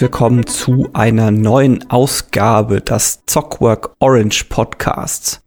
[0.00, 5.42] Willkommen zu einer neuen Ausgabe des Zockwork Orange Podcasts.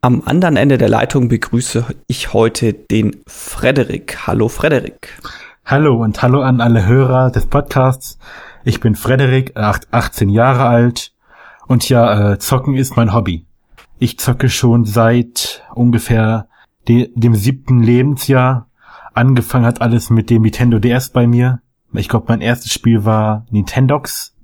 [0.00, 4.26] Am anderen Ende der Leitung begrüße ich heute den Frederik.
[4.26, 5.20] Hallo Frederik.
[5.66, 8.18] Hallo und hallo an alle Hörer des Podcasts.
[8.64, 11.12] Ich bin Frederik, 18 Jahre alt
[11.66, 13.44] und ja, äh, zocken ist mein Hobby.
[13.98, 16.48] Ich zocke schon seit ungefähr
[16.88, 18.70] de dem siebten Lebensjahr.
[19.12, 21.60] Angefangen hat alles mit dem Nintendo DS bei mir.
[21.92, 24.34] Ich glaube, mein erstes Spiel war Nintendox.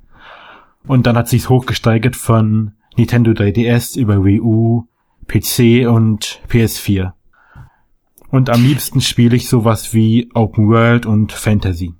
[0.86, 4.86] Und dann hat sich's hochgesteigert von Nintendo 3DS über Wii U,
[5.28, 7.12] PC und PS4.
[8.30, 11.94] Und am liebsten spiele ich sowas wie Open World und Fantasy.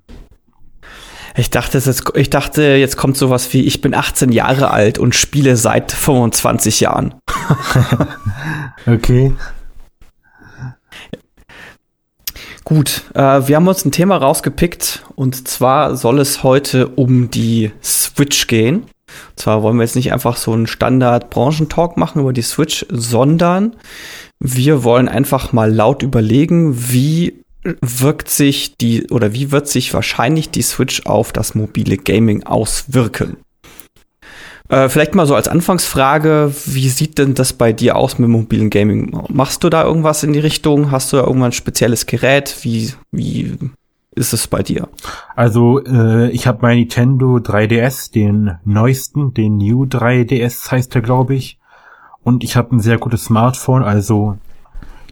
[1.35, 5.13] Ich dachte, jetzt, ich dachte, jetzt kommt sowas wie, ich bin 18 Jahre alt und
[5.13, 7.13] spiele seit 25 Jahren.
[8.87, 9.33] okay.
[12.67, 17.71] Gut, äh, wir haben uns ein Thema rausgepickt und zwar soll es heute um die
[17.81, 18.79] Switch gehen.
[18.79, 23.77] Und zwar wollen wir jetzt nicht einfach so einen Standard-Branchentalk machen über die Switch, sondern
[24.41, 27.41] wir wollen einfach mal laut überlegen, wie
[27.79, 33.37] wirkt sich die oder wie wird sich wahrscheinlich die Switch auf das mobile Gaming auswirken?
[34.69, 38.69] Äh, vielleicht mal so als Anfangsfrage, wie sieht denn das bei dir aus mit mobilen
[38.69, 39.17] Gaming?
[39.29, 40.91] Machst du da irgendwas in die Richtung?
[40.91, 42.57] Hast du da irgendwann ein spezielles Gerät?
[42.61, 43.57] Wie, wie
[44.11, 44.89] ist es bei dir?
[45.35, 51.35] Also äh, ich habe mein Nintendo 3DS, den neuesten, den New 3DS heißt er, glaube
[51.35, 51.59] ich.
[52.23, 54.37] Und ich habe ein sehr gutes Smartphone, also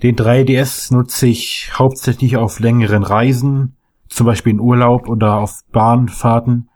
[0.03, 3.78] den 3DS nutze ich hauptsächlich auf längeren Reisen,
[4.09, 6.70] zum Beispiel in Urlaub oder auf Bahnfahrten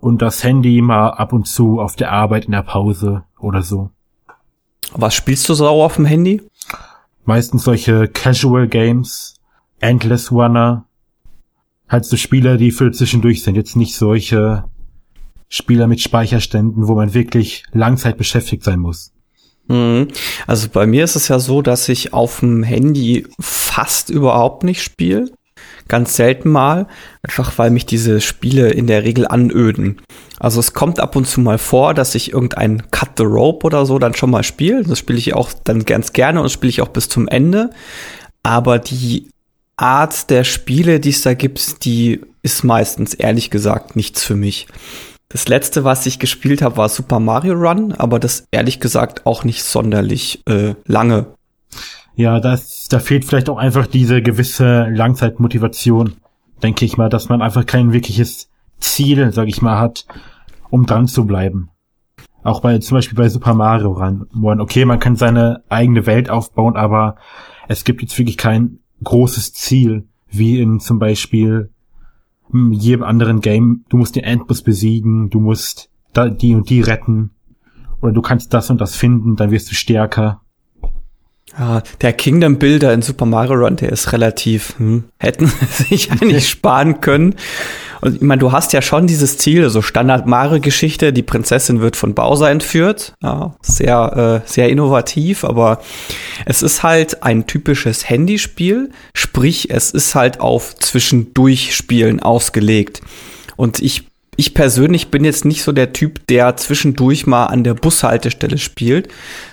[0.00, 3.90] und das Handy mal ab und zu auf der Arbeit in der Pause oder so.
[4.92, 6.42] Was spielst du so auf dem Handy?
[7.24, 9.34] Meistens solche Casual Games,
[9.80, 10.86] Endless Runner,
[11.88, 14.64] halt so Spieler, die für zwischendurch sind, jetzt nicht solche
[15.48, 19.12] Spieler mit Speicherständen, wo man wirklich Langzeit beschäftigt sein muss.
[19.66, 20.08] Mhm.
[20.46, 24.82] Also bei mir ist es ja so, dass ich auf dem Handy fast überhaupt nicht
[24.82, 25.30] spiele
[25.88, 26.86] ganz selten mal,
[27.22, 30.00] einfach weil mich diese Spiele in der Regel anöden.
[30.38, 33.86] Also es kommt ab und zu mal vor, dass ich irgendein Cut the Rope oder
[33.86, 34.84] so dann schon mal spiele.
[34.84, 37.70] Das spiele ich auch dann ganz gerne und spiele ich auch bis zum Ende.
[38.42, 39.28] Aber die
[39.76, 44.66] Art der Spiele, die es da gibt, die ist meistens ehrlich gesagt nichts für mich.
[45.30, 49.44] Das letzte, was ich gespielt habe, war Super Mario Run, aber das ehrlich gesagt auch
[49.44, 51.26] nicht sonderlich äh, lange.
[52.18, 56.14] Ja, das, da fehlt vielleicht auch einfach diese gewisse Langzeitmotivation,
[56.64, 60.04] denke ich mal, dass man einfach kein wirkliches Ziel, sag ich mal, hat,
[60.68, 61.70] um dran zu bleiben.
[62.42, 64.26] Auch bei, zum Beispiel bei Super Mario Run.
[64.60, 67.14] Okay, man kann seine eigene Welt aufbauen, aber
[67.68, 71.70] es gibt jetzt wirklich kein großes Ziel, wie in zum Beispiel
[72.52, 73.84] jedem anderen Game.
[73.90, 77.30] Du musst den Endboss besiegen, du musst da die und die retten,
[78.02, 80.40] oder du kannst das und das finden, dann wirst du stärker.
[81.56, 86.48] Ja, der Kingdom Builder in Super Mario Run, der ist relativ, hm, hätten sich eigentlich
[86.50, 87.34] sparen können.
[88.00, 91.80] Und ich meine, du hast ja schon dieses Ziel, so also Standard Mario-Geschichte, die Prinzessin
[91.80, 93.14] wird von Bowser entführt.
[93.22, 95.80] Ja, sehr, äh, sehr innovativ, aber
[96.44, 103.00] es ist halt ein typisches Handyspiel, sprich, es ist halt auf Zwischendurchspielen ausgelegt.
[103.56, 104.07] Und ich
[104.40, 109.08] ich persönlich bin jetzt nicht so der Typ, der zwischendurch mal an der Bushaltestelle spielt,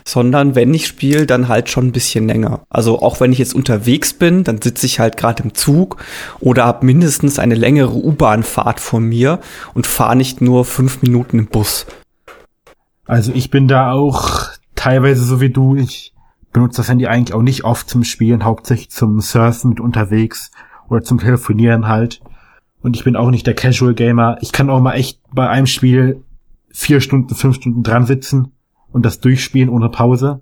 [0.06, 2.68] sondern wenn ich spiele, dann halt schon ein bisschen länger.
[2.70, 5.98] Also auch wenn ich jetzt unterwegs bin, dann sitze ich halt gerade im Zug
[6.40, 9.40] oder habe mindestens eine längere U-Bahn-Fahrt vor mir
[9.74, 11.88] und fahre nicht nur fünf Minuten im Bus.
[13.08, 15.76] Also ich bin da auch teilweise so wie du.
[15.76, 16.14] Ich
[16.54, 20.52] benutze das Handy eigentlich auch nicht oft zum Spielen, hauptsächlich zum Surfen mit unterwegs
[20.90, 22.22] oder zum Telefonieren halt.
[22.86, 24.38] Und ich bin auch nicht der Casual Gamer.
[24.42, 26.22] Ich kann auch mal echt bei einem Spiel
[26.72, 28.52] vier Stunden, fünf Stunden dran sitzen
[28.92, 30.42] und das durchspielen ohne Pause.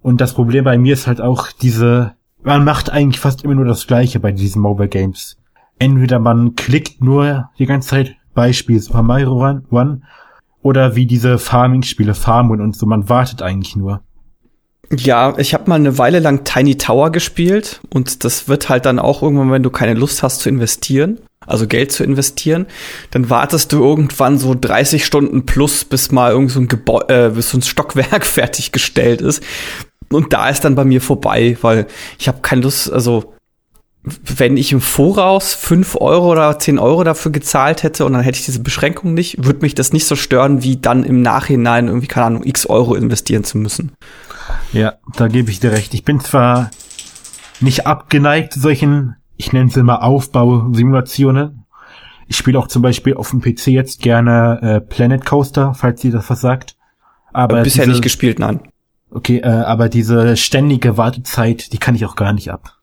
[0.00, 2.14] Und das Problem bei mir ist halt auch diese,
[2.44, 5.38] man macht eigentlich fast immer nur das Gleiche bei diesen Mobile Games.
[5.80, 9.32] Entweder man klickt nur die ganze Zeit, Beispiel Super Mario
[9.70, 10.02] One,
[10.62, 14.02] oder wie diese Farming-Spiele, Farming und so, man wartet eigentlich nur.
[14.92, 19.00] Ja, ich habe mal eine Weile lang Tiny Tower gespielt und das wird halt dann
[19.00, 22.66] auch irgendwann, wenn du keine Lust hast zu investieren, also Geld zu investieren,
[23.10, 27.30] dann wartest du irgendwann so 30 Stunden plus, bis mal irgend so ein Gebäude, äh,
[27.30, 29.42] bis so ein Stockwerk fertiggestellt ist.
[30.10, 31.86] Und da ist dann bei mir vorbei, weil
[32.18, 33.34] ich habe keine Lust, also
[34.04, 38.38] wenn ich im Voraus fünf Euro oder zehn Euro dafür gezahlt hätte und dann hätte
[38.38, 42.08] ich diese Beschränkung nicht, würde mich das nicht so stören, wie dann im Nachhinein irgendwie,
[42.08, 43.92] keine Ahnung, x Euro investieren zu müssen.
[44.72, 45.94] Ja, da gebe ich dir recht.
[45.94, 46.70] Ich bin zwar
[47.60, 51.64] nicht abgeneigt solchen ich nenne sie immer Aufbausimulationen.
[52.28, 56.12] Ich spiele auch zum Beispiel auf dem PC jetzt gerne äh, Planet Coaster, falls ihr
[56.12, 56.76] das was sagt.
[57.32, 58.60] Aber bisher diese, nicht gespielt, nein.
[59.10, 62.78] Okay, äh, aber diese ständige Wartezeit, die kann ich auch gar nicht ab.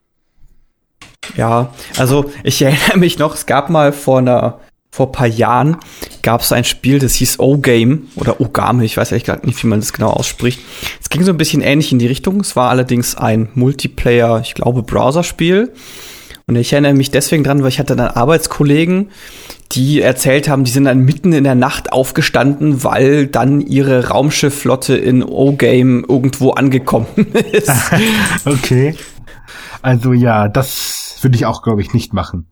[1.36, 4.60] Ja, also ich erinnere mich noch, es gab mal vor einer
[4.92, 5.78] vor paar Jahren
[6.24, 9.68] gab es ein Spiel, das hieß O-Game oder O-Game, ich weiß ehrlich gesagt nicht, wie
[9.68, 10.60] man das genau ausspricht.
[11.00, 12.40] Es ging so ein bisschen ähnlich in die Richtung.
[12.40, 15.72] Es war allerdings ein Multiplayer, ich glaube, Browserspiel.
[16.50, 19.12] Und ich erinnere mich deswegen dran, weil ich hatte dann Arbeitskollegen,
[19.72, 24.98] die erzählt haben, die sind dann mitten in der Nacht aufgestanden, weil dann ihre Raumschiffflotte
[24.98, 27.06] in O-Game irgendwo angekommen
[27.52, 27.70] ist.
[28.46, 28.96] okay.
[29.84, 32.48] Also ja, das würde ich auch, glaube ich, nicht machen.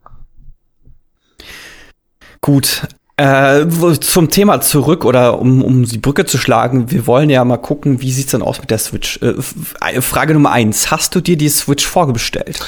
[2.42, 7.44] Gut, äh, zum Thema zurück oder um, um die Brücke zu schlagen, wir wollen ja
[7.44, 9.20] mal gucken, wie sieht's denn aus mit der Switch.
[9.22, 9.34] Äh,
[9.82, 12.60] äh, Frage Nummer eins, hast du dir die Switch vorbestellt?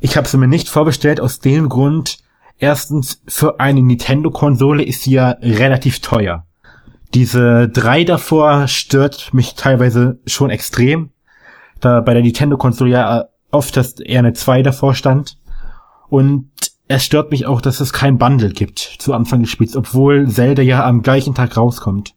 [0.00, 2.18] Ich habe sie mir nicht vorbestellt, aus dem Grund,
[2.58, 6.46] erstens, für eine Nintendo-Konsole ist sie ja relativ teuer.
[7.14, 11.10] Diese drei davor stört mich teilweise schon extrem,
[11.80, 15.38] da bei der Nintendo-Konsole ja oft dass eher eine zwei davor stand.
[16.08, 16.50] Und
[16.88, 20.62] es stört mich auch, dass es kein Bundle gibt zu Anfang des Spiels, obwohl Zelda
[20.62, 22.14] ja am gleichen Tag rauskommt.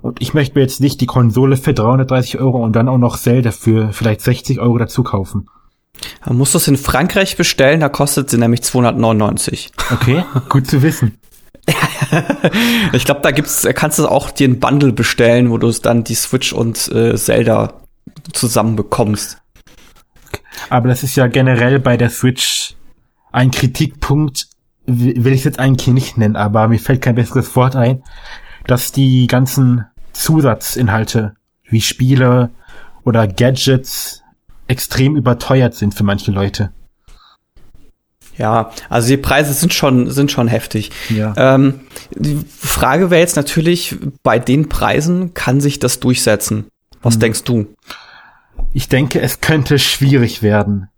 [0.00, 3.18] Und ich möchte mir jetzt nicht die Konsole für 330 Euro und dann auch noch
[3.18, 5.46] Zelda für vielleicht 60 Euro dazu kaufen.
[6.24, 9.72] Man muss das in Frankreich bestellen, da kostet sie nämlich 299.
[9.92, 11.18] Okay, gut zu wissen.
[12.92, 16.14] ich glaube, da gibt's, kannst du auch dir ein Bundle bestellen, wo du dann die
[16.14, 17.74] Switch und äh, Zelda
[18.32, 19.42] zusammen bekommst.
[20.70, 22.77] Aber das ist ja generell bei der Switch
[23.32, 24.48] ein Kritikpunkt,
[24.86, 28.02] will ich jetzt eigentlich nicht nennen, aber mir fällt kein besseres Wort ein,
[28.66, 31.34] dass die ganzen Zusatzinhalte
[31.64, 32.50] wie Spiele
[33.04, 34.22] oder Gadgets
[34.66, 36.72] extrem überteuert sind für manche Leute.
[38.36, 40.90] Ja, also die Preise sind schon, sind schon heftig.
[41.10, 41.34] Ja.
[41.36, 41.80] Ähm,
[42.14, 46.66] die Frage wäre jetzt natürlich, bei den Preisen kann sich das durchsetzen.
[47.02, 47.20] Was hm.
[47.20, 47.74] denkst du?
[48.72, 50.88] Ich denke, es könnte schwierig werden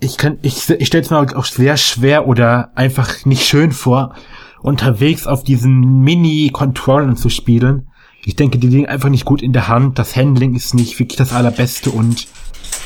[0.00, 4.14] ich kann, ich, ich stelle es mir auch sehr schwer oder einfach nicht schön vor,
[4.60, 7.88] unterwegs auf diesen Mini-Controllern zu spielen.
[8.24, 9.98] Ich denke, die liegen einfach nicht gut in der Hand.
[9.98, 12.28] Das Handling ist nicht wirklich das allerbeste und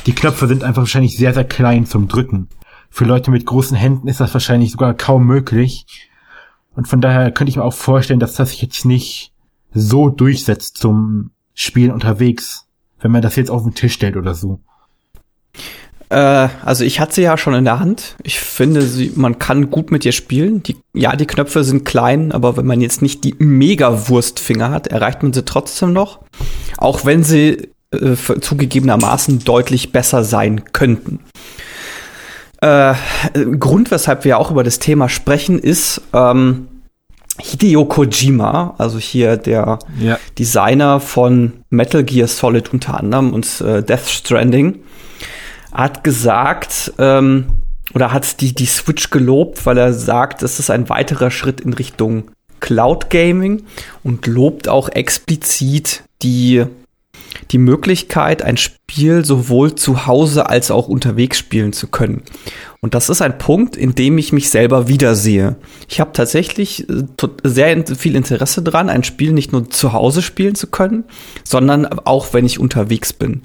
[0.06, 2.48] die Knöpfe sind einfach wahrscheinlich sehr, sehr klein zum Drücken.
[2.90, 5.86] Für Leute mit großen Händen ist das wahrscheinlich sogar kaum möglich.
[6.74, 9.32] Und von daher könnte ich mir auch vorstellen, dass das sich jetzt nicht
[9.72, 12.66] so durchsetzt zum Spielen unterwegs,
[13.00, 14.60] wenn man das jetzt auf den Tisch stellt oder so.
[16.12, 18.16] Äh, also ich hatte sie ja schon in der Hand.
[18.22, 20.62] Ich finde, sie, man kann gut mit ihr spielen.
[20.62, 25.22] Die, ja, die Knöpfe sind klein, aber wenn man jetzt nicht die Mega-Wurstfinger hat, erreicht
[25.22, 26.20] man sie trotzdem noch.
[26.76, 31.20] Auch wenn sie äh, zugegebenermaßen deutlich besser sein könnten.
[32.60, 32.94] Äh,
[33.58, 36.68] Grund, weshalb wir auch über das Thema sprechen, ist ähm,
[37.40, 40.18] Hideo Kojima, also hier der ja.
[40.38, 44.80] Designer von Metal Gear Solid unter anderem und äh, Death Stranding
[45.72, 47.46] hat gesagt, ähm,
[47.94, 51.72] oder hat die, die Switch gelobt, weil er sagt, es ist ein weiterer Schritt in
[51.72, 52.30] Richtung
[52.60, 53.64] Cloud Gaming
[54.04, 56.64] und lobt auch explizit die,
[57.50, 62.22] die Möglichkeit, ein Spiel sowohl zu Hause als auch unterwegs spielen zu können.
[62.80, 65.56] Und das ist ein Punkt, in dem ich mich selber wiedersehe.
[65.88, 67.04] Ich habe tatsächlich äh,
[67.42, 71.04] sehr viel Interesse dran, ein Spiel nicht nur zu Hause spielen zu können,
[71.44, 73.42] sondern auch wenn ich unterwegs bin.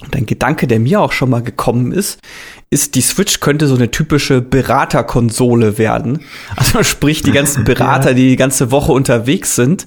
[0.00, 2.20] Und ein Gedanke, der mir auch schon mal gekommen ist,
[2.70, 6.20] ist, die Switch könnte so eine typische Beraterkonsole werden.
[6.54, 9.86] Also sprich, die ganzen Berater, die die ganze Woche unterwegs sind,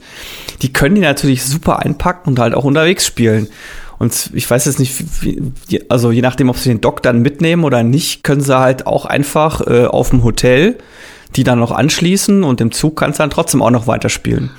[0.61, 3.47] die können die natürlich super einpacken und halt auch unterwegs spielen.
[3.99, 5.53] Und ich weiß jetzt nicht, wie,
[5.87, 9.05] also je nachdem, ob sie den Dock dann mitnehmen oder nicht, können sie halt auch
[9.05, 10.77] einfach äh, auf dem Hotel
[11.35, 14.51] die dann noch anschließen und im Zug kannst du dann trotzdem auch noch weiterspielen.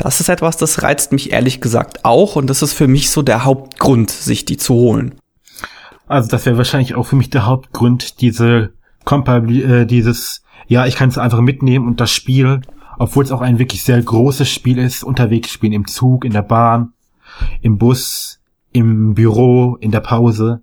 [0.00, 3.20] Das ist etwas, das reizt mich ehrlich gesagt auch und das ist für mich so
[3.20, 5.16] der Hauptgrund, sich die zu holen.
[6.08, 8.72] Also das wäre wahrscheinlich auch für mich der Hauptgrund, diese
[9.04, 12.62] Kompabli äh, dieses, ja, ich kann es einfach mitnehmen und das Spiel,
[12.98, 16.42] obwohl es auch ein wirklich sehr großes Spiel ist, unterwegs spielen, im Zug, in der
[16.42, 16.94] Bahn,
[17.60, 18.40] im Bus,
[18.72, 20.62] im Büro, in der Pause.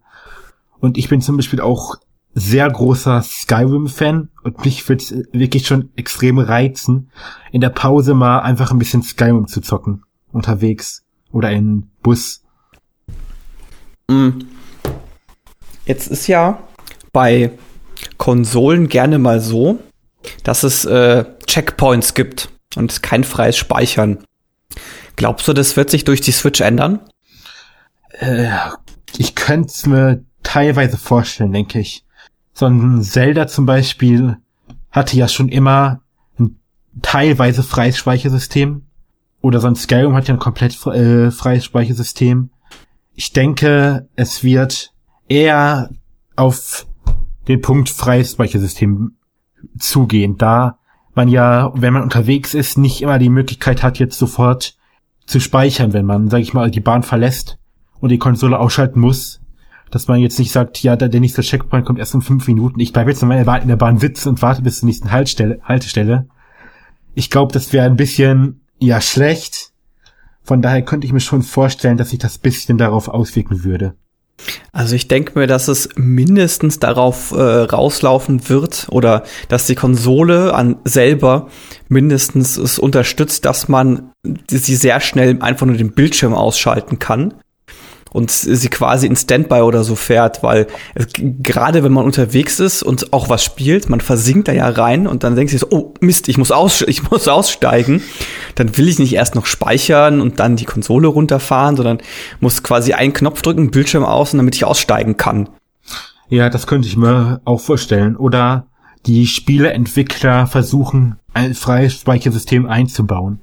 [0.80, 1.98] Und ich bin zum Beispiel auch
[2.40, 7.10] sehr großer Skyrim-Fan und mich wird wirklich schon extrem reizen,
[7.52, 10.04] in der Pause mal einfach ein bisschen Skyrim zu zocken.
[10.32, 11.04] Unterwegs.
[11.32, 12.44] Oder in Bus.
[14.08, 14.42] Mm.
[15.86, 16.60] Jetzt ist ja
[17.12, 17.52] bei
[18.18, 19.80] Konsolen gerne mal so,
[20.44, 24.24] dass es äh, Checkpoints gibt und kein freies Speichern.
[25.16, 27.00] Glaubst du, das wird sich durch die Switch ändern?
[28.12, 28.50] Äh,
[29.18, 32.04] ich könnte es mir teilweise vorstellen, denke ich
[32.58, 34.38] so ein Zelda zum Beispiel
[34.90, 36.02] hatte ja schon immer
[37.04, 38.82] teilweise freies Speichersystem.
[39.42, 42.50] Oder sonst Skyrim hat ja ein komplett äh, freies Speichersystem.
[43.14, 44.92] Ich denke, es wird
[45.28, 45.92] eher
[46.36, 46.88] auf
[47.48, 49.18] den Punkt freies Speichersystem
[49.78, 50.80] zugehen, da
[51.14, 54.76] man ja, wenn man unterwegs ist, nicht immer die Möglichkeit hat, jetzt sofort
[55.28, 57.60] zu speichern, wenn man, sag ich mal, die Bahn verlässt
[58.00, 59.42] und die Konsole ausschalten muss,
[59.92, 62.94] dass man jetzt nicht sagt, ja, der nächste Checkpoint kommt erst in fünf Minuten, ich
[62.94, 65.60] bleibe jetzt in der Bahn sitzen und warte bis zur nächsten Haltestelle.
[65.64, 66.28] Haltestelle.
[67.14, 69.72] Ich glaube, das wäre ein bisschen, ja, schlecht.
[70.44, 73.96] Von daher könnte ich mir schon vorstellen, dass sich das bisschen darauf auswirken würde.
[74.72, 80.54] Also ich denke mir, dass es mindestens darauf äh, rauslaufen wird oder dass die Konsole
[80.54, 81.50] an selber
[81.90, 84.12] mindestens es unterstützt, dass man
[84.48, 87.34] sie sehr schnell einfach nur den Bildschirm ausschalten kann
[88.18, 92.82] und sie quasi in Standby oder so fährt, weil es, gerade wenn man unterwegs ist
[92.82, 95.94] und auch was spielt, man versinkt da ja rein und dann denkt sich so, oh
[96.00, 98.02] Mist, ich muss, aus, ich muss aussteigen,
[98.56, 102.00] dann will ich nicht erst noch speichern und dann die Konsole runterfahren, sondern
[102.40, 105.50] muss quasi einen Knopf drücken, Bildschirm aus, damit ich aussteigen kann.
[106.28, 108.18] Ja, das könnte ich mir auch vorstellen.
[108.18, 108.66] Oder
[109.06, 113.42] die Spieleentwickler versuchen, ein freies Speichersystem einzubauen.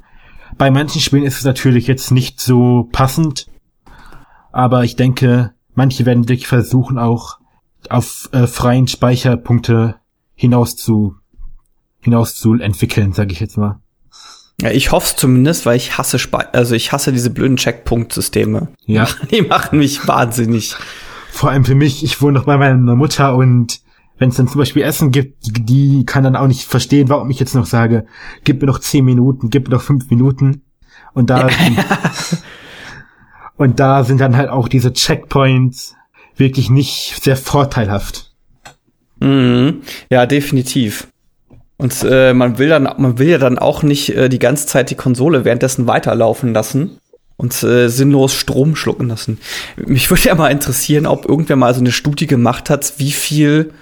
[0.58, 3.46] Bei manchen Spielen ist es natürlich jetzt nicht so passend,
[4.54, 7.38] aber ich denke, manche werden wirklich versuchen, auch
[7.90, 9.96] auf äh, freien Speicherpunkte
[10.36, 11.16] hinaus zu
[12.00, 13.80] hinaus zu entwickeln, sage ich jetzt mal.
[14.60, 18.68] Ja, ich hoffe es zumindest, weil ich hasse Spe also ich hasse diese blöden Checkpunkt-Systeme.
[18.86, 19.08] Ja.
[19.32, 20.76] Die machen mich wahnsinnig.
[21.32, 23.80] Vor allem für mich, ich wohne noch bei meiner Mutter und
[24.18, 27.40] wenn es dann zum Beispiel Essen gibt, die kann dann auch nicht verstehen, warum ich
[27.40, 28.06] jetzt noch sage,
[28.44, 30.62] gib mir noch zehn Minuten, gib mir noch fünf Minuten.
[31.12, 31.48] Und da
[33.56, 35.94] Und da sind dann halt auch diese Checkpoints
[36.36, 38.32] wirklich nicht sehr vorteilhaft.
[39.20, 39.82] Mhm.
[40.10, 41.08] Ja, definitiv.
[41.76, 44.90] Und äh, man will dann, man will ja dann auch nicht äh, die ganze Zeit
[44.90, 46.98] die Konsole währenddessen weiterlaufen lassen
[47.36, 49.38] und äh, sinnlos Strom schlucken lassen.
[49.76, 53.72] Mich würde ja mal interessieren, ob irgendwer mal so eine Studie gemacht hat, wie viel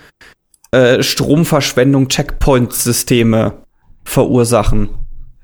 [0.71, 3.59] äh, Stromverschwendung Checkpoint-Systeme
[4.05, 4.89] verursachen.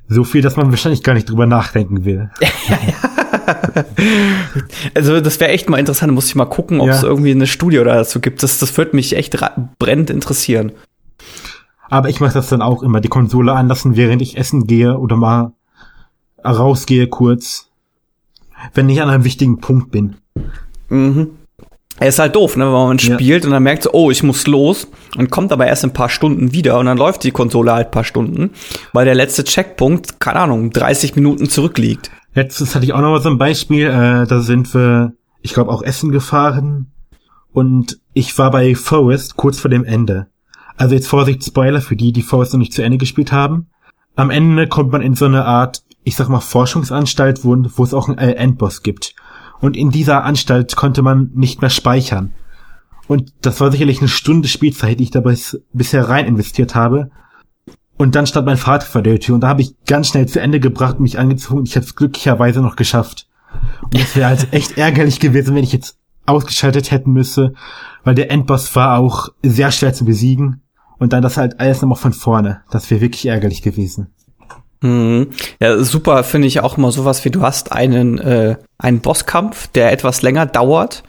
[0.08, 2.30] So viel, dass man wahrscheinlich gar nicht drüber nachdenken will.
[2.40, 2.48] ja,
[2.86, 3.10] ja.
[4.94, 6.12] also das wäre echt mal interessant.
[6.12, 7.08] Muss ich mal gucken, ob es ja.
[7.08, 8.42] irgendwie eine Studie oder dazu gibt.
[8.42, 9.36] Das, das würde mich echt
[9.78, 10.72] brennend interessieren.
[11.90, 15.16] Aber ich mache das dann auch immer, die Konsole anlassen, während ich essen gehe oder
[15.16, 15.52] mal
[16.44, 17.70] rausgehe kurz,
[18.74, 20.16] wenn ich an einem wichtigen Punkt bin.
[20.88, 21.30] Mhm.
[22.00, 23.48] Er ist halt doof, ne, wenn man spielt ja.
[23.48, 24.86] und dann merkt so, oh, ich muss los
[25.16, 27.88] und kommt aber erst in ein paar Stunden wieder und dann läuft die Konsole halt
[27.88, 28.50] ein paar Stunden,
[28.92, 32.10] weil der letzte Checkpunkt, keine Ahnung, 30 Minuten zurückliegt.
[32.38, 35.72] Letztens hatte ich auch noch mal so ein Beispiel, äh, da sind wir, ich glaube,
[35.72, 36.92] auch Essen gefahren
[37.52, 40.28] und ich war bei Forest kurz vor dem Ende.
[40.76, 43.70] Also jetzt Vorsicht, Spoiler für die, die Forest noch nicht zu Ende gespielt haben.
[44.14, 47.92] Am Ende kommt man in so eine Art, ich sag mal, Forschungsanstalt, wo, wo es
[47.92, 49.16] auch einen Endboss gibt.
[49.58, 52.34] Und in dieser Anstalt konnte man nicht mehr speichern.
[53.08, 55.36] Und das war sicherlich eine Stunde Spielzeit, die ich dabei
[55.72, 57.10] bisher rein investiert habe.
[57.98, 60.40] Und dann stand mein Vater vor der Tür und da habe ich ganz schnell zu
[60.40, 63.26] Ende gebracht, mich angezogen ich habe es glücklicherweise noch geschafft.
[63.82, 67.54] Und es wäre halt echt ärgerlich gewesen, wenn ich jetzt ausgeschaltet hätten müsse,
[68.04, 70.62] weil der Endboss war auch sehr schwer zu besiegen.
[70.98, 72.62] Und dann das halt alles nochmal von vorne.
[72.70, 74.08] Das wäre wirklich ärgerlich gewesen.
[74.80, 75.28] Mhm.
[75.60, 79.92] Ja, super finde ich auch immer sowas wie du hast einen, äh, einen Bosskampf, der
[79.92, 81.02] etwas länger dauert.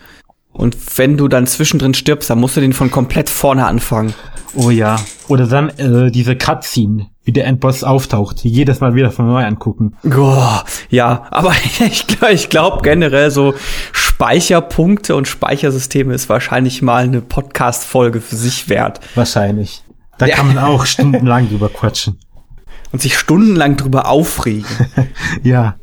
[0.51, 4.13] Und wenn du dann zwischendrin stirbst, dann musst du den von komplett vorne anfangen.
[4.55, 4.99] Oh ja.
[5.27, 9.95] Oder dann äh, diese Cutscene, wie der Endboss auftaucht, jedes Mal wieder von neu angucken.
[10.03, 10.57] Oh,
[10.89, 13.53] ja, aber ich, ich glaube generell so
[13.91, 18.99] Speicherpunkte und Speichersysteme ist wahrscheinlich mal eine Podcast-Folge für sich wert.
[19.15, 19.83] Wahrscheinlich.
[20.17, 20.35] Da ja.
[20.35, 22.19] kann man auch stundenlang drüber quatschen.
[22.91, 24.65] Und sich stundenlang drüber aufregen.
[25.43, 25.75] ja.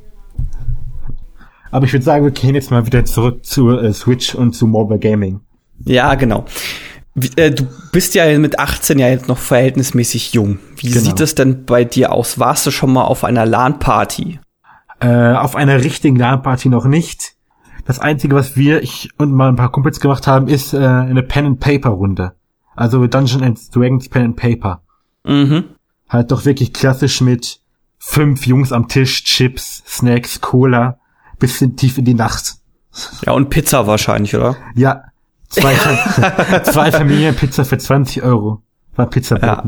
[1.70, 4.66] Aber ich würde sagen, wir gehen jetzt mal wieder zurück zu äh, Switch und zu
[4.66, 5.40] Mobile Gaming.
[5.84, 6.44] Ja, genau.
[7.14, 10.58] Wie, äh, du bist ja mit 18 ja jetzt noch verhältnismäßig jung.
[10.76, 11.00] Wie genau.
[11.00, 12.38] sieht es denn bei dir aus?
[12.38, 14.38] Warst du schon mal auf einer LAN-Party?
[15.00, 17.34] Äh, auf einer richtigen LAN-Party noch nicht.
[17.86, 21.22] Das Einzige, was wir, ich und mal ein paar Kumpels gemacht haben, ist äh, eine
[21.22, 22.32] Pen-and-Paper-Runde.
[22.74, 24.82] Also Dungeon and Dragons Pen and Paper.
[25.24, 25.64] Mhm.
[26.08, 27.60] Halt doch wirklich klassisch mit
[27.98, 30.98] fünf Jungs am Tisch, Chips, Snacks, Cola,
[31.38, 32.54] bisschen tief in die Nacht.
[33.24, 34.56] Ja, und Pizza wahrscheinlich, oder?
[34.74, 35.04] Ja,
[35.48, 35.74] Zwei,
[36.64, 38.62] zwei Familienpizza für 20 Euro.
[38.94, 39.64] War Pizza ja.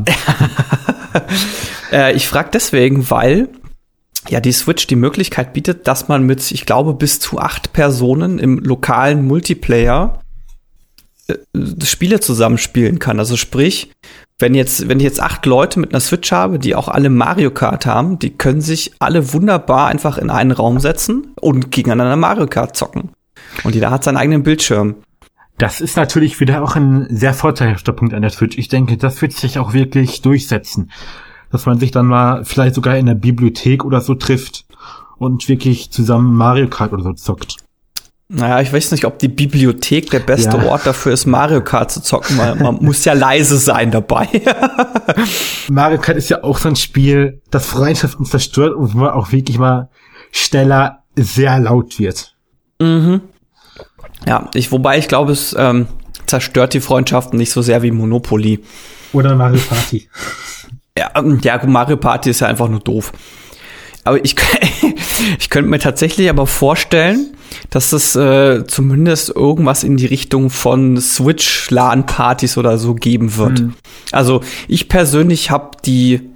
[1.91, 3.49] äh, Ich frage deswegen, weil
[4.27, 8.39] ja die Switch die Möglichkeit bietet, dass man mit, ich glaube, bis zu acht Personen
[8.39, 10.19] im lokalen Multiplayer
[11.27, 11.35] äh,
[11.83, 13.19] Spiele zusammenspielen kann.
[13.19, 13.91] Also sprich,
[14.39, 17.51] wenn jetzt, wenn ich jetzt acht Leute mit einer Switch habe, die auch alle Mario
[17.51, 22.47] Kart haben, die können sich alle wunderbar einfach in einen Raum setzen und gegeneinander Mario
[22.47, 23.09] Kart zocken.
[23.63, 24.95] Und jeder hat seinen eigenen Bildschirm.
[25.57, 28.57] Das ist natürlich wieder auch ein sehr vorteilhafter Punkt an der Switch.
[28.57, 30.91] Ich denke, das wird sich auch wirklich durchsetzen.
[31.51, 34.65] Dass man sich dann mal vielleicht sogar in der Bibliothek oder so trifft
[35.17, 37.57] und wirklich zusammen Mario Kart oder so zockt.
[38.31, 40.65] Naja, ich weiß nicht, ob die Bibliothek der beste ja.
[40.65, 44.27] Ort dafür ist, Mario Kart zu zocken, weil man muss ja leise sein dabei.
[45.67, 49.31] Mario Kart ist ja auch so ein Spiel, das Freundschaften zerstört und wo man auch
[49.31, 49.89] wirklich mal
[50.31, 52.35] schneller sehr laut wird.
[52.79, 53.21] Mhm.
[54.27, 55.87] Ja, ich, wobei ich glaube, es ähm,
[56.27, 58.63] zerstört die Freundschaften nicht so sehr wie Monopoly.
[59.11, 60.07] Oder Mario Party.
[60.97, 63.13] Ja, ähm, ja, Mario Party ist ja einfach nur doof.
[64.03, 64.35] Aber ich,
[65.39, 67.35] ich könnte mir tatsächlich aber vorstellen,
[67.69, 73.61] dass es äh, zumindest irgendwas in die Richtung von Switch-LAN-Partys oder so geben wird.
[73.61, 73.73] Mhm.
[74.11, 76.29] Also ich persönlich habe die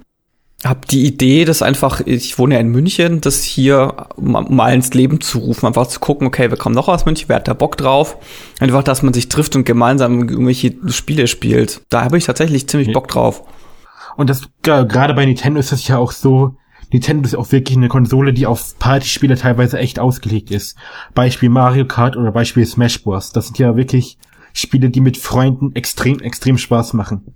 [0.64, 5.20] hab die Idee, dass einfach, ich wohne ja in München, das hier mal ins Leben
[5.20, 7.76] zu rufen, einfach zu gucken, okay, wir kommen noch aus München, wer hat da Bock
[7.76, 8.16] drauf?
[8.60, 11.82] Einfach, dass man sich trifft und gemeinsam irgendwelche Spiele spielt.
[11.90, 13.42] Da habe ich tatsächlich ziemlich Bock drauf.
[14.16, 16.56] Und das gerade bei Nintendo ist das ja auch so,
[16.94, 20.76] Nintendo ist auch wirklich eine Konsole, die auf Partyspiele teilweise echt ausgelegt ist.
[21.12, 23.32] Beispiel Mario Kart oder Beispiel Smash Bros.
[23.32, 24.16] Das sind ja wirklich
[24.52, 27.34] Spiele, die mit Freunden extrem, extrem Spaß machen.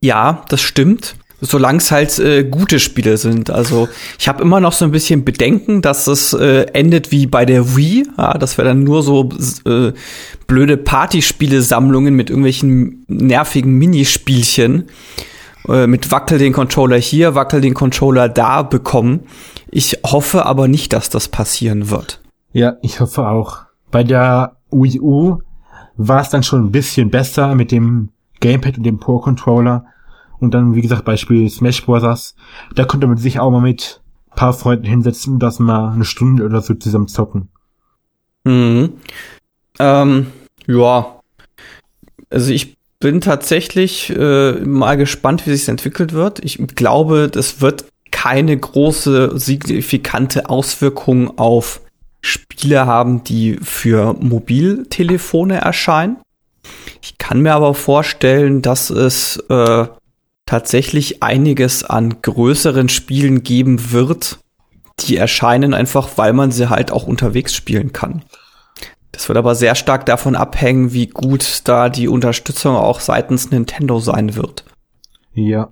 [0.00, 1.16] Ja, das stimmt.
[1.40, 3.50] Solange es halt äh, gute Spiele sind.
[3.50, 7.44] Also ich habe immer noch so ein bisschen Bedenken, dass es äh, endet wie bei
[7.44, 9.28] der Wii, ja, dass wir dann nur so
[9.66, 9.90] äh,
[10.46, 14.84] blöde Partyspiele-Sammlungen mit irgendwelchen nervigen Minispielchen äh,
[15.66, 19.20] mit wackel den Controller hier, wackel den Controller da bekommen.
[19.70, 22.20] Ich hoffe aber nicht, dass das passieren wird.
[22.52, 23.60] Ja, ich hoffe auch.
[23.90, 25.38] Bei der Wii U
[25.96, 29.86] war es dann schon ein bisschen besser mit dem Gamepad und dem Pro Controller.
[30.40, 32.34] Und dann, wie gesagt, Beispiel Smash Bros.
[32.74, 34.02] Da konnte man sich auch mal mit
[34.34, 37.48] paar Freunden hinsetzen, dass mal eine Stunde oder so zusammen zocken.
[38.44, 38.94] Mhm.
[39.78, 40.26] Ähm,
[40.66, 41.20] ja.
[42.30, 46.42] Also ich bin tatsächlich äh, mal gespannt, wie sich entwickelt wird.
[46.44, 51.80] Ich glaube, das wird keine große signifikante Auswirkung auf
[52.20, 56.18] Spiele haben, die für Mobiltelefone erscheinen.
[57.02, 59.86] Ich kann mir aber vorstellen, dass es äh,
[60.46, 64.38] tatsächlich einiges an größeren Spielen geben wird,
[65.00, 68.22] die erscheinen einfach, weil man sie halt auch unterwegs spielen kann.
[69.12, 74.00] Das wird aber sehr stark davon abhängen, wie gut da die Unterstützung auch seitens Nintendo
[74.00, 74.64] sein wird.
[75.34, 75.70] Ja.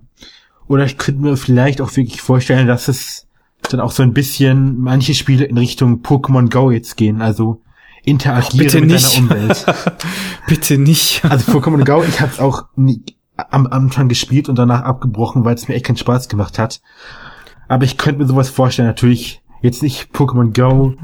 [0.68, 3.26] Oder ich könnte mir vielleicht auch wirklich vorstellen, dass es
[3.62, 7.62] dann auch so ein bisschen manche Spiele in Richtung Pokémon Go jetzt gehen, also
[8.04, 9.16] interagieren oh, mit nicht.
[9.16, 9.66] deiner Umwelt.
[10.46, 11.24] bitte nicht.
[11.24, 13.02] Also Pokémon Go, ich habe es auch nie,
[13.36, 16.80] am Anfang gespielt und danach abgebrochen, weil es mir echt keinen Spaß gemacht hat.
[17.68, 20.94] Aber ich könnte mir sowas vorstellen, natürlich jetzt nicht Pokémon Go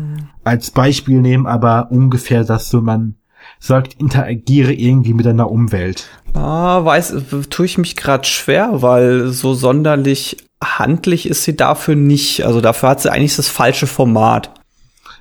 [0.45, 3.16] als Beispiel nehmen, aber ungefähr, dass so man
[3.59, 6.09] sagt, interagiere irgendwie mit deiner Umwelt.
[6.35, 7.14] Ah, weiß,
[7.51, 12.45] tue ich mich gerade schwer, weil so sonderlich handlich ist sie dafür nicht.
[12.45, 14.53] Also dafür hat sie eigentlich das falsche Format.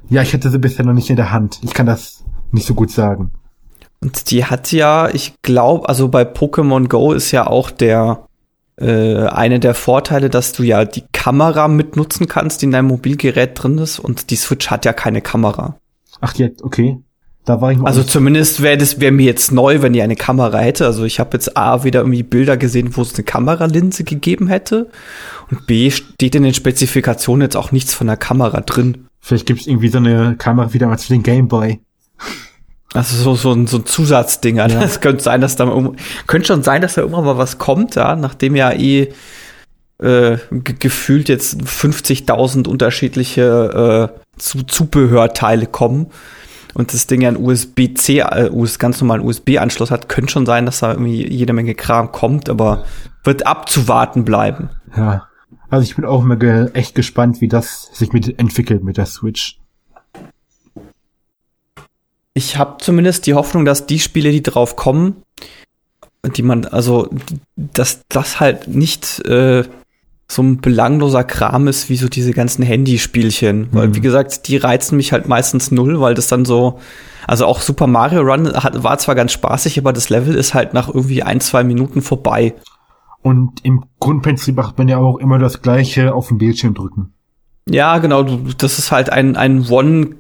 [0.09, 1.59] Ja, ich hatte sie bisher noch nicht in der Hand.
[1.63, 3.31] Ich kann das nicht so gut sagen.
[4.01, 8.24] Und die hat ja, ich glaube, also bei Pokémon Go ist ja auch der
[8.77, 13.51] äh, eine der Vorteile, dass du ja die Kamera mitnutzen kannst, die in deinem Mobilgerät
[13.61, 15.77] drin ist und die Switch hat ja keine Kamera.
[16.21, 16.97] Ach ja, okay.
[17.45, 20.15] Da war ich mal also zumindest wäre das wäre mir jetzt neu, wenn die eine
[20.15, 20.85] Kamera hätte.
[20.85, 24.89] Also ich habe jetzt A wieder irgendwie Bilder gesehen, wo es eine Kameralinse gegeben hätte
[25.51, 29.07] und B steht in den Spezifikationen jetzt auch nichts von der Kamera drin.
[29.21, 31.79] Vielleicht gibt es irgendwie so eine Kamera wieder mal für den Gameboy.
[32.95, 34.57] Also so, so, ein, so ein Zusatzding.
[34.57, 34.67] Ja.
[34.67, 35.65] Das könnte sein, dass da
[36.27, 39.09] könnte schon sein, dass da irgendwann mal was kommt, ja, nachdem ja eh
[40.01, 46.07] äh, gefühlt jetzt 50.000 unterschiedliche äh, Zu Zubehörteile kommen
[46.73, 50.79] und das Ding ja einen USB-C, äh, ganz normalen USB-Anschluss hat, könnte schon sein, dass
[50.79, 52.83] da irgendwie jede Menge Kram kommt, aber
[53.23, 54.69] wird abzuwarten bleiben.
[54.95, 55.27] Ja.
[55.69, 59.05] Also ich bin auch mal ge echt gespannt, wie das sich mit entwickelt mit der
[59.05, 59.57] Switch
[62.35, 65.23] ich habe zumindest die Hoffnung, dass die Spiele, die drauf kommen,
[66.35, 67.09] die man, also,
[67.55, 69.63] dass das halt nicht äh,
[70.27, 73.59] so ein belangloser Kram ist, wie so diese ganzen Handyspielchen.
[73.59, 73.67] Mhm.
[73.71, 76.79] Weil, wie gesagt, die reizen mich halt meistens null, weil das dann so,
[77.25, 80.73] also auch Super Mario Run hat, war zwar ganz spaßig, aber das Level ist halt
[80.73, 82.53] nach irgendwie ein, zwei Minuten vorbei.
[83.21, 87.13] Und im Grundprinzip macht man ja auch immer das Gleiche auf dem Bildschirm drücken.
[87.69, 88.23] Ja, genau.
[88.57, 90.17] Das ist halt ein, ein One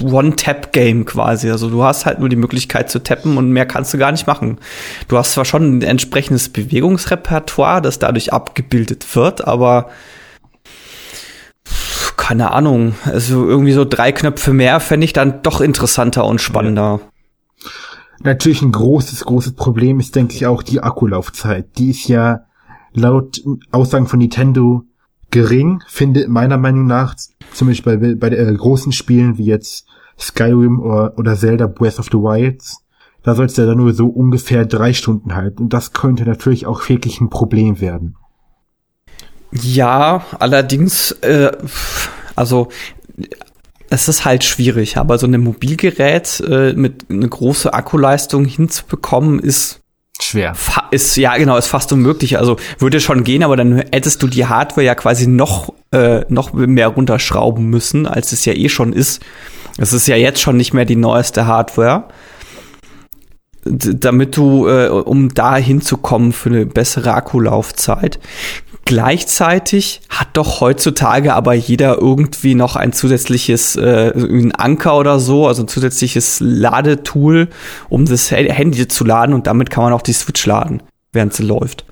[0.00, 1.50] One-Tap-Game quasi.
[1.50, 4.26] Also du hast halt nur die Möglichkeit zu tappen und mehr kannst du gar nicht
[4.26, 4.58] machen.
[5.08, 9.90] Du hast zwar schon ein entsprechendes Bewegungsrepertoire, das dadurch abgebildet wird, aber
[12.16, 12.94] keine Ahnung.
[13.04, 17.00] Also irgendwie so drei Knöpfe mehr fände ich dann doch interessanter und spannender.
[18.20, 21.78] Natürlich ein großes, großes Problem ist, denke ich, auch die Akkulaufzeit.
[21.78, 22.46] Die ist ja
[22.92, 24.87] laut Aussagen von Nintendo
[25.30, 27.14] gering, finde meiner Meinung nach,
[27.52, 29.86] zum Beispiel bei, bei äh, großen Spielen wie jetzt
[30.18, 32.84] Skyrim oder, oder Zelda Breath of the Wilds,
[33.22, 35.64] da soll es ja dann nur so ungefähr drei Stunden halten.
[35.64, 38.16] Und das könnte natürlich auch wirklich ein Problem werden.
[39.52, 41.52] Ja, allerdings, äh,
[42.34, 42.68] also
[43.90, 49.80] es ist halt schwierig, aber so ein Mobilgerät äh, mit eine große Akkuleistung hinzubekommen, ist
[50.22, 50.54] schwer.
[50.90, 52.38] Ist ja genau, ist fast unmöglich.
[52.38, 56.52] Also würde schon gehen, aber dann hättest du die Hardware ja quasi noch äh, noch
[56.52, 59.22] mehr runterschrauben müssen, als es ja eh schon ist.
[59.78, 62.04] Es ist ja jetzt schon nicht mehr die neueste Hardware.
[63.64, 68.18] Damit du, äh, um da hinzukommen für eine bessere Akkulaufzeit.
[68.88, 75.46] Gleichzeitig hat doch heutzutage aber jeder irgendwie noch ein zusätzliches, äh, ein Anker oder so,
[75.46, 77.50] also ein zusätzliches Ladetool,
[77.90, 81.42] um das Handy zu laden und damit kann man auch die Switch laden, während sie
[81.42, 81.84] läuft.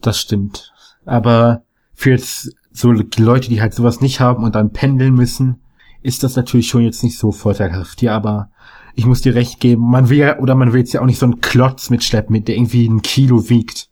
[0.00, 0.72] Das stimmt.
[1.06, 1.62] Aber
[1.94, 5.60] für jetzt so Leute, die halt sowas nicht haben und dann pendeln müssen,
[6.02, 8.02] ist das natürlich schon jetzt nicht so vorteilhaft.
[8.02, 8.50] Ja, aber
[8.96, 11.20] ich muss dir recht geben, man will ja, oder man will jetzt ja auch nicht
[11.20, 13.89] so einen Klotz mitschleppen, mit der irgendwie ein Kilo wiegt.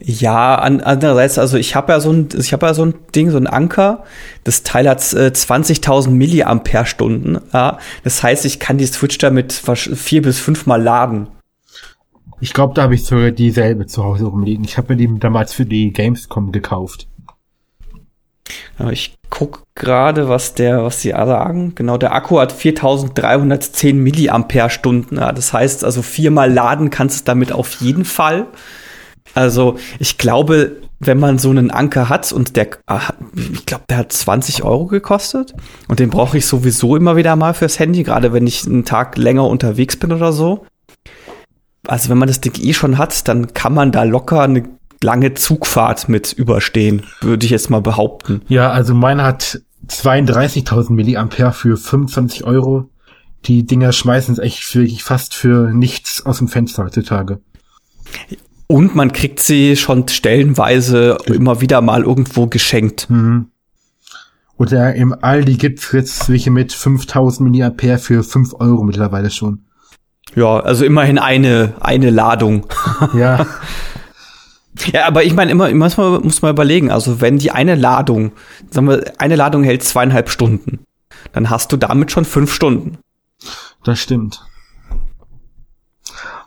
[0.00, 3.30] Ja, an, andererseits, also ich habe ja so ein, ich habe ja so ein Ding,
[3.30, 4.04] so ein Anker.
[4.44, 7.38] Das Teil hat äh, 20.000 Milliampere-Stunden.
[7.52, 11.26] Ja, das heißt, ich kann die Switch damit vier bis fünfmal laden.
[12.40, 14.64] Ich glaube, da habe ich sogar dieselbe zu Hause rumliegen.
[14.64, 17.08] Ich habe mir die damals für die Gamescom gekauft.
[18.78, 21.74] Ja, ich guck gerade, was der, was die sagen.
[21.74, 25.16] Genau, der Akku hat 4.310 Milliampere-Stunden.
[25.16, 28.46] Ja, das heißt, also viermal laden kannst du damit auf jeden Fall.
[29.34, 33.98] Also ich glaube, wenn man so einen Anker hat und der, ah, ich glaube, der
[33.98, 35.54] hat 20 Euro gekostet
[35.86, 39.16] und den brauche ich sowieso immer wieder mal fürs Handy, gerade wenn ich einen Tag
[39.16, 40.66] länger unterwegs bin oder so.
[41.86, 44.64] Also wenn man das Ding eh schon hat, dann kann man da locker eine
[45.02, 48.42] lange Zugfahrt mit überstehen, würde ich jetzt mal behaupten.
[48.48, 52.90] Ja, also meiner hat 32.000 Milliampere für 25 Euro.
[53.44, 57.40] Die Dinger schmeißen es echt wirklich fast für nichts aus dem Fenster heutzutage.
[58.68, 63.08] Und man kriegt sie schon stellenweise immer wieder mal irgendwo geschenkt.
[63.08, 63.50] Mhm.
[64.58, 69.64] Oder im Aldi gibt's jetzt welche mit 5000 mAh für 5 Euro mittlerweile schon.
[70.34, 72.66] Ja, also immerhin eine, eine Ladung.
[73.14, 73.46] Ja.
[74.92, 78.32] ja, aber ich meine, immer, muss man, muss man überlegen, also wenn die eine Ladung,
[78.70, 80.80] sagen wir, eine Ladung hält zweieinhalb Stunden,
[81.32, 82.98] dann hast du damit schon fünf Stunden.
[83.84, 84.44] Das stimmt.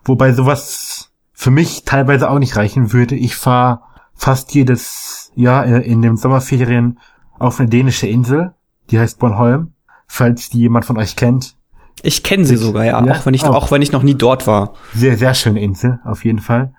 [0.03, 1.11] Wobei sowas
[1.41, 3.15] für mich teilweise auch nicht reichen würde.
[3.15, 3.82] Ich fahre
[4.13, 6.99] fast jedes Jahr äh, in den Sommerferien
[7.39, 8.54] auf eine dänische Insel,
[8.91, 9.73] die heißt Bornholm,
[10.06, 11.56] falls die jemand von euch kennt.
[12.04, 13.56] Ich kenne sie sogar, ja, ja, auch wenn ich auch.
[13.56, 14.73] auch wenn ich noch nie dort war.
[14.93, 16.75] Sehr, sehr schöne Insel, auf jeden Fall.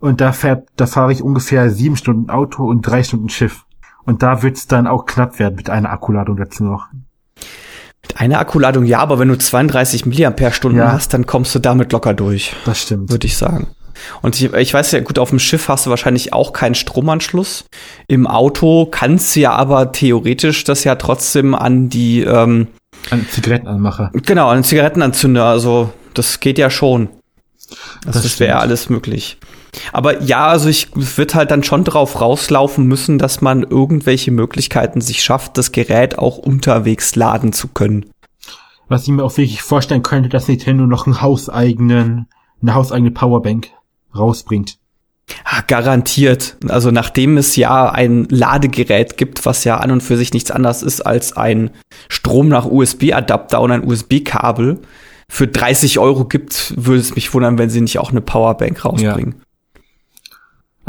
[0.00, 3.64] Und da fährt, da fahre ich ungefähr sieben Stunden Auto und drei Stunden Schiff.
[4.02, 6.88] Und da wird's dann auch knapp werden mit einer Akkuladung dazu noch.
[8.02, 10.90] Mit einer Akkuladung ja, aber wenn du 32 Milliampere-Stunden ja.
[10.90, 12.56] hast, dann kommst du damit locker durch.
[12.64, 13.12] Das stimmt.
[13.12, 13.68] Würde ich sagen.
[14.22, 17.64] Und ich, ich weiß ja, gut, auf dem Schiff hast du wahrscheinlich auch keinen Stromanschluss.
[18.08, 22.68] Im Auto kannst du ja aber theoretisch das ja trotzdem an die ähm,
[23.10, 24.10] an Zigarettenanmacher.
[24.12, 25.44] Genau, an Zigarettenanzünder.
[25.44, 27.08] Also das geht ja schon.
[28.06, 29.38] Also das, das wäre alles möglich.
[29.92, 35.00] Aber ja, also ich wird halt dann schon drauf rauslaufen müssen, dass man irgendwelche Möglichkeiten
[35.00, 38.06] sich schafft, das Gerät auch unterwegs laden zu können.
[38.88, 42.26] Was ich mir auch wirklich vorstellen könnte, dass Nintendo noch einen hauseigenen,
[42.60, 43.68] eine hauseigene Powerbank
[44.16, 44.78] rausbringt.
[45.44, 46.56] Ah, garantiert.
[46.68, 50.82] Also nachdem es ja ein Ladegerät gibt, was ja an und für sich nichts anderes
[50.82, 51.70] ist als ein
[52.08, 54.80] Strom nach USB-Adapter und ein USB-Kabel,
[55.30, 59.36] für 30 Euro gibt, würde es mich wundern, wenn sie nicht auch eine Powerbank rausbringen.
[59.38, 59.44] Ja.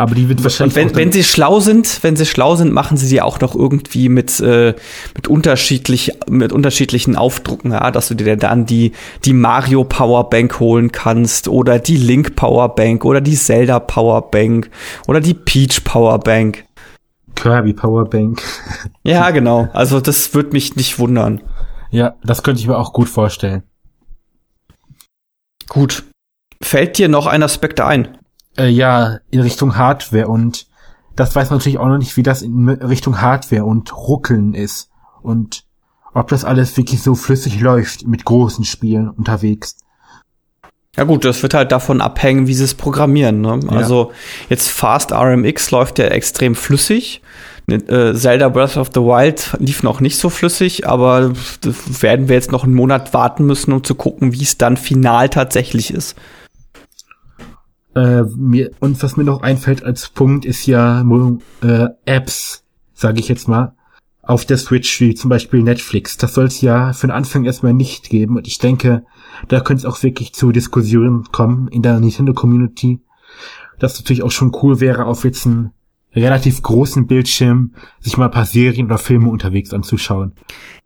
[0.01, 0.75] Aber die wird wahrscheinlich.
[0.75, 3.53] Und wenn, wenn sie schlau sind, wenn sie schlau sind, machen sie sie auch noch
[3.53, 4.73] irgendwie mit, äh,
[5.13, 8.93] mit unterschiedlich, mit unterschiedlichen Aufdrucken, ja, dass du dir dann die,
[9.25, 14.71] die Mario Powerbank holen kannst oder die Link Powerbank oder die Zelda Powerbank
[15.05, 16.65] oder die Peach Powerbank.
[17.35, 18.41] Kirby Powerbank.
[19.03, 19.69] ja, genau.
[19.71, 21.43] Also das würde mich nicht wundern.
[21.91, 23.61] Ja, das könnte ich mir auch gut vorstellen.
[25.69, 26.05] Gut.
[26.59, 28.17] Fällt dir noch ein Aspekt ein?
[28.57, 30.67] Äh, ja in Richtung Hardware und
[31.15, 34.89] das weiß man natürlich auch noch nicht, wie das in Richtung Hardware und Ruckeln ist
[35.21, 35.65] und
[36.13, 39.77] ob das alles wirklich so flüssig läuft mit großen Spielen unterwegs.
[40.97, 43.39] Ja gut, das wird halt davon abhängen, wie sie es programmieren.
[43.39, 43.61] Ne?
[43.63, 43.69] Ja.
[43.71, 44.11] Also
[44.49, 47.21] jetzt Fast RMX läuft ja extrem flüssig.
[47.67, 51.31] Äh, Zelda Breath of the Wild lief noch nicht so flüssig, aber
[52.01, 55.29] werden wir jetzt noch einen Monat warten müssen, um zu gucken, wie es dann final
[55.29, 56.17] tatsächlich ist.
[57.95, 61.01] Äh, mir, und was mir noch einfällt als Punkt ist ja
[61.61, 63.75] äh, Apps, sage ich jetzt mal,
[64.21, 66.17] auf der Switch, wie zum Beispiel Netflix.
[66.17, 68.37] Das soll es ja für den Anfang erstmal nicht geben.
[68.37, 69.03] Und ich denke,
[69.47, 72.99] da könnte es auch wirklich zu Diskussionen kommen in der Nintendo-Community.
[73.79, 75.71] Das natürlich auch schon cool wäre, auf jetzt einen
[76.13, 80.33] relativ großen Bildschirm sich mal ein paar Serien oder Filme unterwegs anzuschauen.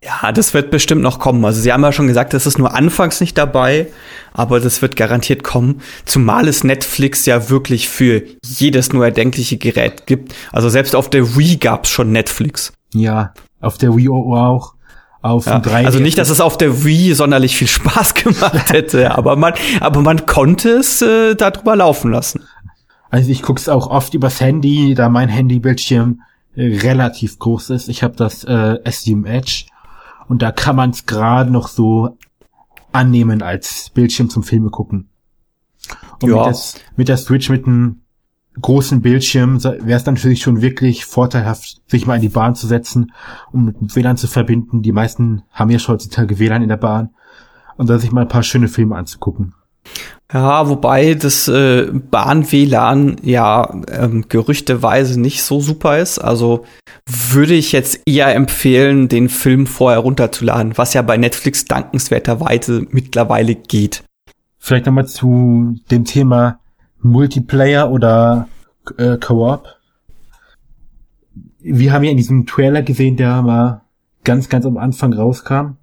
[0.03, 1.43] Ja, das wird bestimmt noch kommen.
[1.43, 3.87] Also Sie haben ja schon gesagt, das ist nur anfangs nicht dabei,
[4.33, 5.81] aber das wird garantiert kommen.
[6.05, 10.35] Zumal es Netflix ja wirklich für jedes nur erdenkliche Gerät gibt.
[10.51, 12.73] Also selbst auf der Wii gab's schon Netflix.
[12.93, 14.75] Ja, auf der Wii U auch.
[15.25, 19.17] Auf ja, 3 also nicht, dass es auf der Wii sonderlich viel Spaß gemacht hätte,
[19.17, 22.43] aber man, aber man konnte es äh, darüber laufen lassen.
[23.09, 26.21] Also ich guck's auch oft übers Handy, da mein Handybildschirm
[26.55, 27.89] äh, relativ groß ist.
[27.89, 29.65] Ich habe das äh, S7 Edge
[30.27, 32.17] und da kann man es gerade noch so
[32.91, 35.09] annehmen als Bildschirm zum Filme gucken.
[36.21, 36.37] Und ja.
[36.37, 38.01] mit, des, mit der Switch mit einem
[38.61, 43.11] großen Bildschirm wäre es natürlich schon wirklich vorteilhaft, sich mal in die Bahn zu setzen,
[43.51, 44.81] um mit WLAN zu verbinden.
[44.81, 47.13] Die meisten haben ja schon heutzutage WLAN in der Bahn
[47.75, 49.53] und da sich mal ein paar schöne Filme anzugucken.
[50.33, 56.17] Ja, wobei das äh, Bahn-WLAN ja ähm, gerüchteweise nicht so super ist.
[56.17, 56.65] Also
[57.07, 63.53] würde ich jetzt eher empfehlen, den Film vorher runterzuladen, was ja bei Netflix dankenswerterweise mittlerweile
[63.53, 64.03] geht.
[64.57, 66.59] Vielleicht nochmal zu dem Thema
[67.01, 68.47] Multiplayer oder
[68.97, 69.75] äh, Co-op.
[71.59, 73.81] Wir haben ja in diesem Trailer gesehen, der mal
[74.23, 75.77] ganz, ganz am Anfang rauskam.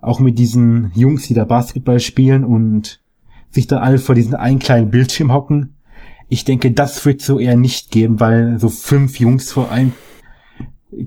[0.00, 3.00] Auch mit diesen Jungs, die da Basketball spielen und
[3.50, 5.76] sich da alle vor diesen einen kleinen Bildschirm hocken.
[6.28, 9.92] Ich denke, das wird so eher nicht geben, weil so fünf Jungs vor einem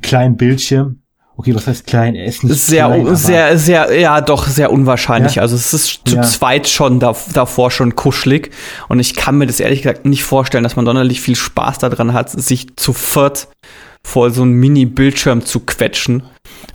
[0.01, 1.01] kleinen Bildschirm.
[1.39, 2.15] Okay, was heißt klein?
[2.15, 5.35] Er ist nicht sehr, klein, sehr, sehr, ja, doch sehr unwahrscheinlich.
[5.35, 5.43] Ja?
[5.43, 6.21] Also es ist zu ja.
[6.21, 8.51] zweit schon da, davor schon kuschelig
[8.89, 12.11] und ich kann mir das ehrlich gesagt nicht vorstellen, dass man sonderlich viel Spaß daran
[12.11, 13.47] hat, sich zu viert
[14.03, 16.23] vor so einem Mini-Bildschirm zu quetschen.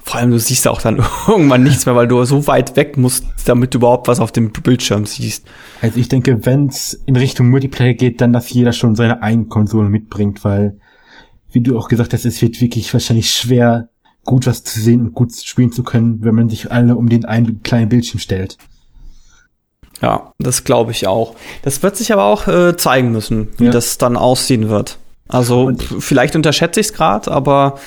[0.02, 3.26] Vor allem, du siehst auch dann irgendwann nichts mehr, weil du so weit weg musst,
[3.44, 5.44] damit du überhaupt was auf dem Bildschirm siehst.
[5.82, 9.44] Also ich denke, wenn es in Richtung Multiplayer geht, dann, dass jeder schon seine eigene
[9.44, 10.78] Konsole mitbringt, weil,
[11.52, 13.90] wie du auch gesagt hast, es wird wirklich wahrscheinlich schwer,
[14.24, 17.24] gut was zu sehen und gut spielen zu können, wenn man sich alle um den
[17.24, 18.58] einen kleinen Bildschirm stellt.
[20.02, 21.34] Ja, das glaube ich auch.
[21.62, 23.70] Das wird sich aber auch äh, zeigen müssen, wie ja.
[23.70, 24.98] das dann aussehen wird.
[25.28, 27.78] Also und vielleicht unterschätze ich es gerade, aber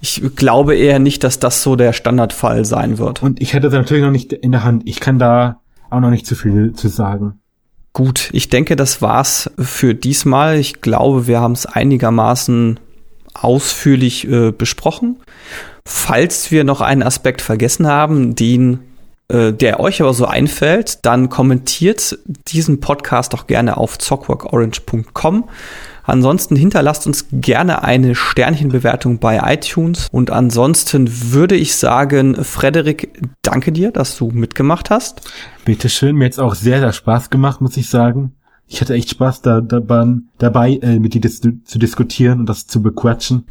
[0.00, 3.22] ich glaube eher nicht, dass das so der Standardfall sein wird.
[3.22, 4.82] Und ich hätte das natürlich noch nicht in der Hand.
[4.86, 7.40] Ich kann da auch noch nicht zu viel zu sagen.
[7.92, 10.58] Gut, ich denke, das war's für diesmal.
[10.58, 12.80] Ich glaube, wir haben es einigermaßen
[13.34, 15.16] ausführlich äh, besprochen.
[15.88, 18.80] Falls wir noch einen Aspekt vergessen haben, den
[19.28, 22.18] äh, der euch aber so einfällt, dann kommentiert
[22.48, 25.48] diesen Podcast doch gerne auf zockworkorange.com.
[26.02, 30.08] Ansonsten hinterlasst uns gerne eine Sternchenbewertung bei iTunes.
[30.10, 35.22] Und ansonsten würde ich sagen, Frederik, danke dir, dass du mitgemacht hast.
[35.64, 38.32] Bitteschön, mir jetzt auch sehr, sehr Spaß gemacht, muss ich sagen.
[38.66, 40.06] Ich hatte echt Spaß da, dabei,
[40.38, 43.46] dabei äh, mit dir dis zu diskutieren und das zu bequatschen.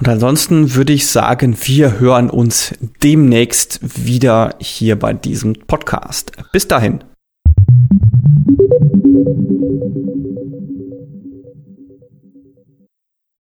[0.00, 6.32] Und ansonsten würde ich sagen, wir hören uns demnächst wieder hier bei diesem Podcast.
[6.52, 7.04] Bis dahin.